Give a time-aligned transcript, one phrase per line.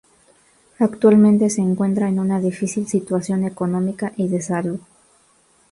[0.79, 4.79] Actualmente se encuentra en una difícil situación económica y de salud.